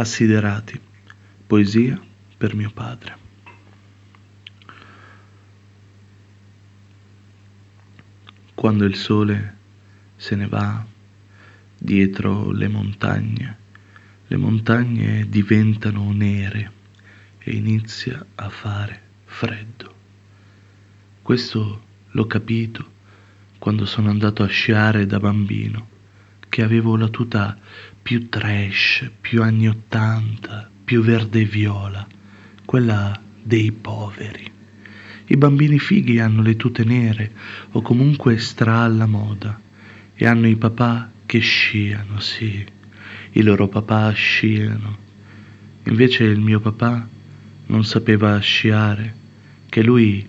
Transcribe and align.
Assiderati, 0.00 0.80
poesia 1.46 2.00
per 2.38 2.54
mio 2.54 2.70
padre. 2.70 3.18
Quando 8.54 8.86
il 8.86 8.94
sole 8.94 9.56
se 10.16 10.36
ne 10.36 10.46
va 10.46 10.82
dietro 11.76 12.50
le 12.50 12.68
montagne, 12.68 13.58
le 14.26 14.36
montagne 14.38 15.28
diventano 15.28 16.10
nere 16.12 16.72
e 17.40 17.54
inizia 17.54 18.24
a 18.36 18.48
fare 18.48 19.02
freddo. 19.26 19.94
Questo 21.20 21.82
l'ho 22.06 22.26
capito 22.26 22.90
quando 23.58 23.84
sono 23.84 24.08
andato 24.08 24.42
a 24.42 24.46
sciare 24.46 25.04
da 25.04 25.20
bambino, 25.20 25.88
che 26.50 26.62
avevo 26.62 26.96
la 26.96 27.08
tuta 27.08 27.56
più 28.02 28.28
trash, 28.28 29.08
più 29.20 29.42
anni 29.42 29.68
ottanta, 29.68 30.68
più 30.84 31.00
verde 31.00 31.40
e 31.40 31.44
viola, 31.44 32.06
quella 32.66 33.18
dei 33.42 33.72
poveri. 33.72 34.50
I 35.26 35.36
bambini 35.36 35.78
fighi 35.78 36.18
hanno 36.18 36.42
le 36.42 36.56
tute 36.56 36.82
nere 36.82 37.30
o 37.70 37.80
comunque 37.80 38.36
stra 38.38 38.80
alla 38.80 39.06
moda 39.06 39.58
e 40.14 40.26
hanno 40.26 40.48
i 40.48 40.56
papà 40.56 41.10
che 41.24 41.38
sciano, 41.38 42.18
sì, 42.18 42.66
i 43.30 43.42
loro 43.42 43.68
papà 43.68 44.10
sciano. 44.10 44.98
Invece 45.84 46.24
il 46.24 46.40
mio 46.40 46.58
papà 46.58 47.08
non 47.66 47.84
sapeva 47.84 48.36
sciare, 48.40 49.14
che 49.68 49.84
lui 49.84 50.28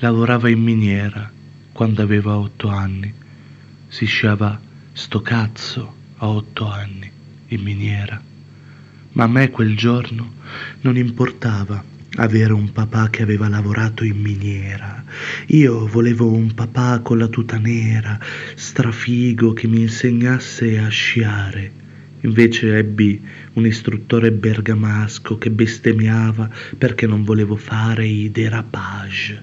lavorava 0.00 0.50
in 0.50 0.60
miniera 0.60 1.32
quando 1.72 2.02
aveva 2.02 2.36
otto 2.36 2.68
anni. 2.68 3.10
Si 3.88 4.04
sciava 4.04 4.60
sto 4.92 5.22
cazzo 5.22 5.94
a 6.16 6.28
otto 6.28 6.66
anni 6.66 7.10
in 7.48 7.62
miniera. 7.62 8.20
Ma 9.12 9.24
a 9.24 9.26
me 9.26 9.50
quel 9.50 9.76
giorno 9.76 10.32
non 10.82 10.96
importava 10.96 11.82
avere 12.16 12.52
un 12.52 12.72
papà 12.72 13.08
che 13.08 13.22
aveva 13.22 13.48
lavorato 13.48 14.04
in 14.04 14.20
miniera. 14.20 15.02
Io 15.48 15.86
volevo 15.86 16.30
un 16.30 16.52
papà 16.52 17.00
con 17.00 17.18
la 17.18 17.28
tuta 17.28 17.58
nera, 17.58 18.18
strafigo, 18.54 19.52
che 19.54 19.66
mi 19.66 19.80
insegnasse 19.80 20.78
a 20.78 20.88
sciare. 20.88 21.80
Invece 22.20 22.76
ebbi 22.76 23.20
un 23.54 23.66
istruttore 23.66 24.30
bergamasco 24.30 25.38
che 25.38 25.50
bestemmiava 25.50 26.50
perché 26.76 27.06
non 27.06 27.24
volevo 27.24 27.56
fare 27.56 28.06
i 28.06 28.30
derapage. 28.30 29.42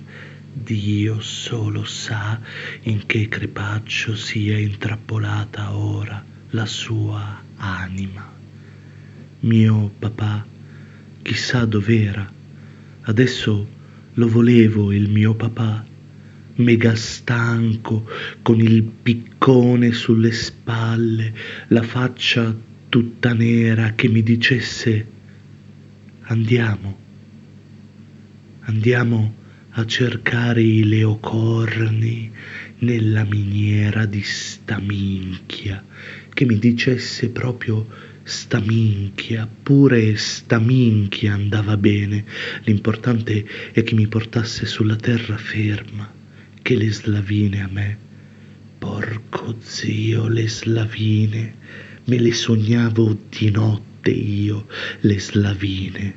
Dio 0.51 1.19
solo 1.21 1.85
sa 1.85 2.39
in 2.83 3.05
che 3.05 3.27
crepaccio 3.27 4.15
sia 4.15 4.57
intrappolata 4.57 5.75
ora 5.75 6.23
la 6.49 6.65
sua 6.65 7.41
anima. 7.57 8.27
Mio 9.41 9.91
papà, 9.99 10.45
chissà 11.21 11.65
dov'era, 11.65 12.29
adesso 13.01 13.67
lo 14.13 14.27
volevo 14.27 14.91
il 14.91 15.09
mio 15.09 15.35
papà, 15.35 15.85
mega 16.55 16.95
stanco, 16.95 18.09
con 18.41 18.59
il 18.59 18.81
piccone 18.83 19.91
sulle 19.91 20.31
spalle, 20.31 21.33
la 21.67 21.83
faccia 21.83 22.55
tutta 22.89 23.33
nera 23.33 23.93
che 23.93 24.07
mi 24.07 24.23
dicesse 24.23 25.07
andiamo, 26.21 26.97
andiamo 28.61 29.33
a 29.71 29.85
cercare 29.85 30.61
i 30.61 30.83
leocorni 30.83 32.31
nella 32.79 33.23
miniera 33.23 34.05
di 34.05 34.21
sta 34.23 34.79
minchia, 34.79 35.83
che 36.33 36.45
mi 36.45 36.57
dicesse 36.57 37.29
proprio 37.29 37.87
sta 38.23 38.59
minchia, 38.59 39.47
pure 39.47 40.15
sta 40.15 40.59
minchia 40.59 41.33
andava 41.33 41.77
bene, 41.77 42.25
l'importante 42.63 43.45
è 43.71 43.83
che 43.83 43.95
mi 43.95 44.07
portasse 44.07 44.65
sulla 44.65 44.95
terraferma, 44.95 46.11
che 46.61 46.75
le 46.75 46.91
slavine 46.91 47.61
a 47.61 47.69
me, 47.71 47.97
porco 48.77 49.55
zio, 49.61 50.27
le 50.27 50.47
slavine, 50.47 51.53
me 52.05 52.19
le 52.19 52.33
sognavo 52.33 53.17
di 53.29 53.49
notte 53.51 54.11
io, 54.11 54.67
le 55.01 55.19
slavine, 55.19 56.13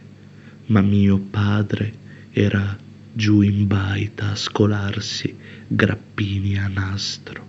ma 0.67 0.81
mio 0.81 1.19
padre 1.19 1.93
era 2.31 2.79
giù 3.15 3.43
in 3.43 3.67
baita 3.67 4.31
a 4.31 4.37
scolarsi 4.37 5.37
grappini 5.67 6.59
a 6.59 6.69
nastro. 6.69 7.47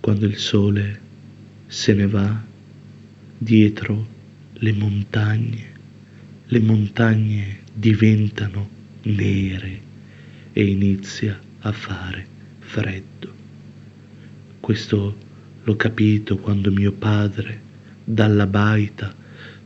Quando 0.00 0.26
il 0.26 0.36
sole 0.36 1.00
se 1.66 1.92
ne 1.92 2.06
va 2.06 2.42
dietro 3.36 4.06
le 4.52 4.72
montagne, 4.72 5.72
le 6.46 6.60
montagne 6.60 7.60
diventano 7.72 8.68
nere 9.02 9.80
e 10.52 10.64
inizia 10.64 11.38
a 11.60 11.72
fare 11.72 12.26
freddo. 12.60 13.32
Questo 14.60 15.16
l'ho 15.62 15.76
capito 15.76 16.38
quando 16.38 16.70
mio 16.70 16.92
padre 16.92 17.60
dalla 18.04 18.46
baita 18.46 19.14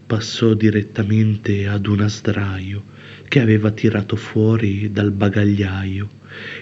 passò 0.08 0.54
direttamente 0.54 1.68
ad 1.68 1.86
un 1.86 2.00
asdraio 2.00 2.82
che 3.28 3.40
aveva 3.40 3.70
tirato 3.72 4.16
fuori 4.16 4.90
dal 4.90 5.10
bagagliaio 5.10 6.08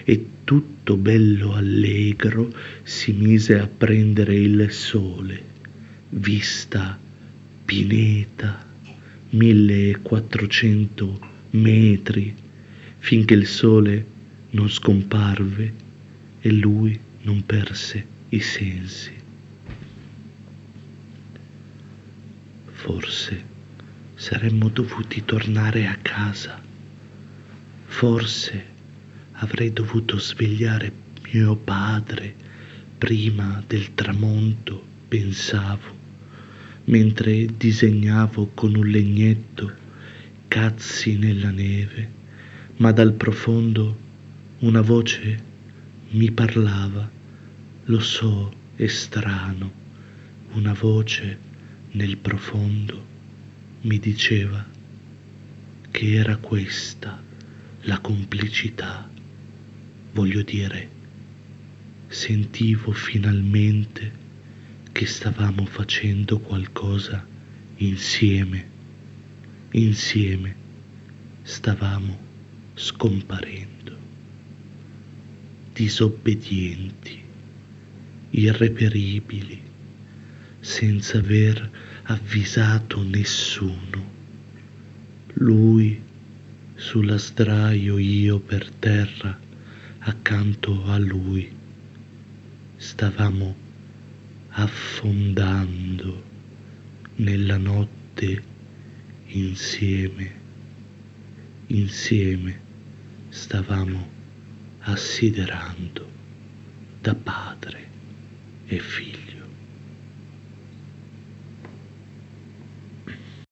e 0.03 0.25
tutto 0.43 0.97
bello 0.97 1.53
allegro 1.53 2.53
si 2.83 3.13
mise 3.13 3.57
a 3.57 3.65
prendere 3.65 4.35
il 4.35 4.69
sole, 4.69 5.41
vista 6.09 6.99
pineta, 7.63 8.65
1400 9.29 11.19
metri, 11.51 12.35
finché 12.97 13.33
il 13.33 13.47
sole 13.47 14.05
non 14.49 14.67
scomparve 14.67 15.73
e 16.41 16.51
lui 16.51 16.99
non 17.21 17.45
perse 17.45 18.05
i 18.27 18.41
sensi. 18.41 19.26
Forse 22.87 23.43
saremmo 24.15 24.69
dovuti 24.69 25.25
tornare 25.25 25.87
a 25.87 25.97
casa. 26.01 26.57
Forse 27.85 28.65
avrei 29.33 29.73
dovuto 29.73 30.17
svegliare 30.17 30.89
mio 31.33 31.57
padre 31.57 32.33
prima 32.97 33.61
del 33.67 33.93
tramonto, 33.93 34.81
pensavo, 35.05 35.95
mentre 36.85 37.57
disegnavo 37.57 38.51
con 38.53 38.73
un 38.73 38.87
legnetto 38.87 39.69
cazzi 40.47 41.17
nella 41.17 41.51
neve, 41.51 42.09
ma 42.77 42.93
dal 42.93 43.11
profondo 43.11 43.97
una 44.59 44.81
voce 44.81 45.43
mi 46.11 46.31
parlava, 46.31 47.11
lo 47.83 47.99
so, 47.99 48.53
è 48.77 48.87
strano, 48.87 49.71
una 50.53 50.71
voce 50.71 51.46
nel 51.97 52.17
profondo 52.17 53.05
mi 53.81 53.97
diceva 53.97 54.63
che 55.89 56.13
era 56.13 56.37
questa 56.37 57.19
la 57.81 57.99
complicità, 57.99 59.09
voglio 60.11 60.43
dire, 60.43 60.89
sentivo 62.07 62.91
finalmente 62.91 64.11
che 64.91 65.07
stavamo 65.07 65.65
facendo 65.65 66.37
qualcosa 66.37 67.25
insieme, 67.77 68.69
insieme 69.71 70.55
stavamo 71.41 72.15
scomparendo, 72.75 73.97
disobbedienti, 75.73 77.23
irreperibili, 78.29 79.61
senza 80.67 81.19
aver 81.19 81.71
avvisato 82.03 83.01
nessuno. 83.01 84.15
Lui 85.35 85.99
sulla 86.75 87.17
sdraio, 87.17 87.97
io 87.97 88.39
per 88.39 88.69
terra 88.71 89.39
accanto 89.99 90.83
a 90.87 90.97
lui. 90.97 91.49
Stavamo 92.75 93.55
affondando 94.49 96.23
nella 97.15 97.57
notte 97.57 98.43
insieme, 99.27 100.31
insieme 101.67 102.59
stavamo 103.29 104.09
assiderando 104.79 106.11
da 106.99 107.15
padre 107.15 107.89
e 108.65 108.79
figlio. 108.79 109.36